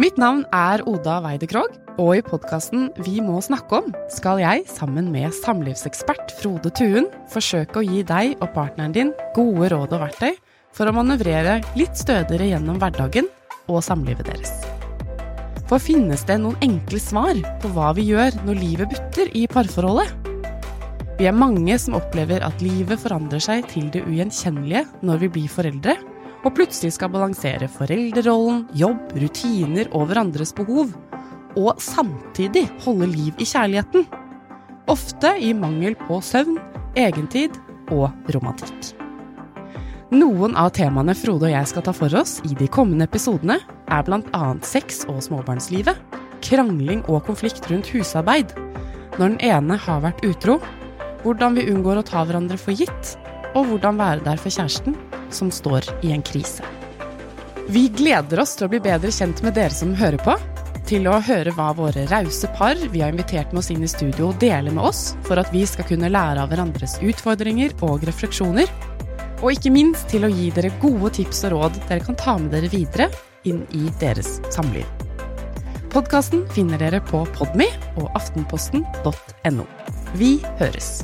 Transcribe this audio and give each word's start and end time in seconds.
Mitt 0.00 0.16
navn 0.16 0.46
er 0.56 0.80
Oda 0.88 1.18
Weide 1.20 1.44
Krogh, 1.44 1.74
og 2.00 2.14
i 2.16 2.22
podkasten 2.24 2.86
Vi 3.04 3.18
må 3.20 3.36
snakke 3.44 3.82
om 3.82 3.90
skal 4.08 4.38
jeg, 4.40 4.62
sammen 4.70 5.10
med 5.12 5.34
samlivsekspert 5.36 6.32
Frode 6.38 6.70
Tuen, 6.72 7.10
forsøke 7.28 7.82
å 7.82 7.84
gi 7.84 8.00
deg 8.08 8.38
og 8.38 8.48
partneren 8.54 8.94
din 8.96 9.10
gode 9.36 9.68
råd 9.74 9.92
og 9.98 10.00
verktøy 10.06 10.38
for 10.72 10.88
å 10.88 10.94
manøvrere 10.96 11.58
litt 11.76 12.00
stødigere 12.00 12.48
gjennom 12.48 12.78
hverdagen 12.80 13.28
og 13.66 13.82
samlivet 13.84 14.30
deres. 14.30 14.54
For 15.68 15.76
finnes 15.76 16.24
det 16.24 16.38
noen 16.40 16.56
enkle 16.64 17.02
svar 17.04 17.36
på 17.60 17.74
hva 17.74 17.90
vi 17.98 18.08
gjør 18.08 18.40
når 18.46 18.62
livet 18.62 18.94
butter 18.94 19.28
i 19.36 19.44
parforholdet? 19.52 20.16
Vi 21.20 21.28
er 21.28 21.36
mange 21.36 21.76
som 21.76 21.98
opplever 22.00 22.40
at 22.46 22.64
livet 22.64 23.04
forandrer 23.04 23.44
seg 23.44 23.68
til 23.68 23.92
det 23.92 24.06
ugjenkjennelige 24.08 24.86
når 25.04 25.26
vi 25.26 25.34
blir 25.36 25.52
foreldre, 25.52 25.98
og 26.44 26.54
plutselig 26.56 26.94
skal 26.96 27.12
balansere 27.12 27.68
foreldrerollen, 27.70 28.64
jobb, 28.76 29.12
rutiner 29.20 29.90
og 29.96 30.08
hverandres 30.10 30.54
behov, 30.56 30.94
og 31.58 31.82
samtidig 31.82 32.66
holde 32.84 33.10
liv 33.10 33.42
i 33.42 33.48
kjærligheten. 33.48 34.06
Ofte 34.90 35.34
i 35.42 35.52
mangel 35.56 35.96
på 36.06 36.20
søvn, 36.24 36.56
egentid 36.98 37.58
og 37.90 38.08
romantikk. 38.34 38.94
Noen 40.10 40.56
av 40.58 40.72
temaene 40.74 41.14
Frode 41.14 41.46
og 41.46 41.52
jeg 41.52 41.68
skal 41.70 41.84
ta 41.86 41.92
for 41.94 42.14
oss 42.18 42.40
i 42.48 42.56
de 42.58 42.66
kommende 42.72 43.06
episodene, 43.06 43.60
er 43.90 44.02
bl.a. 44.06 44.44
sex 44.66 45.04
og 45.10 45.20
småbarnslivet, 45.22 45.98
krangling 46.42 47.04
og 47.06 47.22
konflikt 47.28 47.68
rundt 47.70 47.90
husarbeid, 47.94 48.56
når 49.18 49.36
den 49.36 49.40
ene 49.52 49.76
har 49.78 50.02
vært 50.02 50.24
utro, 50.26 50.58
hvordan 51.22 51.58
vi 51.58 51.68
unngår 51.70 52.00
å 52.00 52.06
ta 52.06 52.24
hverandre 52.24 52.58
for 52.58 52.74
gitt, 52.74 53.14
og 53.54 53.66
hvordan 53.70 53.98
være 54.00 54.24
der 54.26 54.40
for 54.40 54.52
kjæresten 54.52 54.96
som 55.34 55.50
står 55.54 55.88
i 56.06 56.12
en 56.14 56.22
krise. 56.26 56.64
Vi 57.70 57.88
gleder 57.94 58.42
oss 58.42 58.56
til 58.58 58.66
å 58.66 58.72
bli 58.72 58.80
bedre 58.82 59.12
kjent 59.14 59.42
med 59.46 59.54
dere 59.54 59.74
som 59.74 59.94
hører 59.94 60.18
på, 60.24 60.34
til 60.90 61.06
å 61.06 61.20
høre 61.22 61.52
hva 61.54 61.68
våre 61.78 62.06
rause 62.10 62.48
par 62.58 62.78
vi 62.90 63.02
har 63.04 63.12
invitert 63.14 63.52
med 63.52 63.62
oss 63.62 63.70
inn 63.70 63.84
i 63.86 63.90
studio, 63.90 64.32
deler 64.42 64.74
med 64.74 64.88
oss, 64.88 65.02
for 65.28 65.38
at 65.38 65.52
vi 65.54 65.62
skal 65.68 65.86
kunne 65.86 66.10
lære 66.10 66.42
av 66.42 66.50
hverandres 66.50 66.96
utfordringer 66.98 67.76
og 67.86 68.02
refleksjoner, 68.08 68.70
og 69.40 69.52
ikke 69.54 69.72
minst 69.72 70.10
til 70.10 70.26
å 70.26 70.32
gi 70.32 70.50
dere 70.56 70.72
gode 70.82 71.12
tips 71.20 71.44
og 71.46 71.54
råd 71.54 71.78
dere 71.86 72.04
kan 72.04 72.18
ta 72.18 72.34
med 72.40 72.52
dere 72.56 72.72
videre 72.72 73.06
inn 73.48 73.62
i 73.76 73.86
deres 74.02 74.38
samliv. 74.52 74.88
Podkasten 75.90 76.44
finner 76.54 76.78
dere 76.82 77.00
på 77.02 77.22
Podme 77.34 77.66
og 77.98 78.10
aftenposten.no. 78.18 79.66
Vi 80.18 80.36
høres! 80.58 81.00